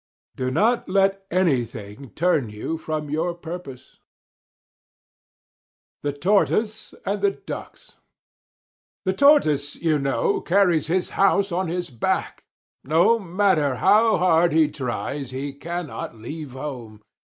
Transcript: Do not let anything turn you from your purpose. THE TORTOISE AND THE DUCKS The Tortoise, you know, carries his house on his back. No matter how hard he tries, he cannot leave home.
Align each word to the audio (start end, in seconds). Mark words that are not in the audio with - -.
Do 0.35 0.49
not 0.49 0.89
let 0.89 1.27
anything 1.29 2.09
turn 2.09 2.49
you 2.49 2.75
from 2.75 3.11
your 3.11 3.35
purpose. 3.35 3.99
THE 6.01 6.11
TORTOISE 6.11 6.95
AND 7.05 7.21
THE 7.21 7.29
DUCKS 7.29 7.97
The 9.05 9.13
Tortoise, 9.13 9.75
you 9.75 9.99
know, 9.99 10.41
carries 10.41 10.87
his 10.87 11.11
house 11.11 11.51
on 11.51 11.67
his 11.67 11.91
back. 11.91 12.43
No 12.83 13.19
matter 13.19 13.75
how 13.75 14.17
hard 14.17 14.53
he 14.53 14.69
tries, 14.71 15.29
he 15.29 15.53
cannot 15.53 16.15
leave 16.15 16.53
home. 16.53 17.01